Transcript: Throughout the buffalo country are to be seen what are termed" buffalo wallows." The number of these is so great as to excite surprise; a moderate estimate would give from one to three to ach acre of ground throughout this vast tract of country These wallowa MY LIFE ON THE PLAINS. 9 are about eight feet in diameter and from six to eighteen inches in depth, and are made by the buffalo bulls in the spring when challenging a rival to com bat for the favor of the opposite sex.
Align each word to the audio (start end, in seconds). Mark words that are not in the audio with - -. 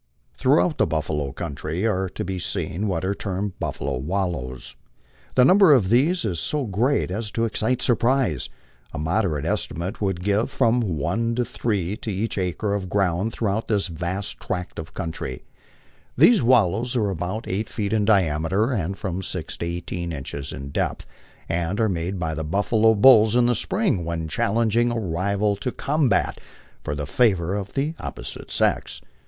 Throughout 0.35 0.79
the 0.79 0.87
buffalo 0.87 1.31
country 1.31 1.85
are 1.85 2.09
to 2.09 2.25
be 2.25 2.39
seen 2.39 2.87
what 2.87 3.05
are 3.05 3.13
termed" 3.13 3.59
buffalo 3.59 3.97
wallows." 3.99 4.75
The 5.35 5.45
number 5.45 5.73
of 5.73 5.89
these 5.89 6.25
is 6.25 6.39
so 6.39 6.65
great 6.65 7.11
as 7.11 7.29
to 7.29 7.45
excite 7.45 7.83
surprise; 7.83 8.49
a 8.95 8.97
moderate 8.97 9.45
estimate 9.45 10.01
would 10.01 10.23
give 10.23 10.49
from 10.49 10.81
one 10.81 11.35
to 11.35 11.45
three 11.45 11.95
to 11.97 12.11
ach 12.23 12.39
acre 12.39 12.73
of 12.73 12.89
ground 12.89 13.31
throughout 13.31 13.67
this 13.67 13.89
vast 13.89 14.39
tract 14.39 14.79
of 14.79 14.95
country 14.95 15.43
These 16.17 16.41
wallowa 16.41 16.49
MY 16.49 16.49
LIFE 16.49 16.61
ON 16.63 16.81
THE 16.81 16.83
PLAINS. 16.83 16.95
9 16.95 17.03
are 17.05 17.09
about 17.11 17.47
eight 17.47 17.69
feet 17.69 17.93
in 17.93 18.05
diameter 18.05 18.71
and 18.71 18.97
from 18.97 19.21
six 19.21 19.55
to 19.57 19.67
eighteen 19.67 20.11
inches 20.11 20.51
in 20.51 20.69
depth, 20.71 21.05
and 21.47 21.79
are 21.79 21.87
made 21.87 22.17
by 22.17 22.33
the 22.33 22.43
buffalo 22.43 22.95
bulls 22.95 23.35
in 23.35 23.45
the 23.45 23.53
spring 23.53 24.03
when 24.03 24.27
challenging 24.27 24.89
a 24.91 24.97
rival 24.99 25.55
to 25.57 25.71
com 25.71 26.09
bat 26.09 26.41
for 26.83 26.95
the 26.95 27.05
favor 27.05 27.53
of 27.53 27.75
the 27.75 27.93
opposite 27.99 28.49
sex. 28.49 28.99